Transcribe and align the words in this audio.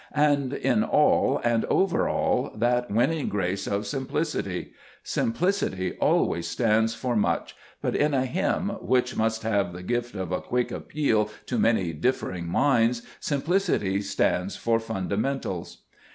And 0.15 0.53
in 0.53 0.83
all, 0.83 1.39
and 1.43 1.63
over 1.65 2.09
all, 2.09 2.51
that 2.55 2.89
winning 2.89 3.29
grace 3.29 3.67
of 3.67 3.85
simplicity. 3.85 4.73
Simplicity 5.03 5.95
always 6.01 6.47
stands 6.47 6.95
for 6.95 7.15
much, 7.15 7.55
but 7.83 7.95
in 7.95 8.15
a 8.15 8.25
hymn, 8.25 8.69
which 8.81 9.15
must 9.15 9.43
have 9.43 9.73
the 9.73 9.83
gift 9.83 10.15
of 10.15 10.31
a 10.31 10.41
XTbe 10.41 10.41
;fBest 10.41 10.41
Cburcb 10.41 10.43
1&smn5. 10.43 10.47
quick 10.47 10.71
appeal 10.71 11.29
to 11.45 11.59
many 11.59 11.93
differing 11.93 12.47
minds, 12.47 13.03
simplicity 13.19 14.01
stands 14.01 14.55
for 14.55 14.79
fundamentals. 14.79 15.83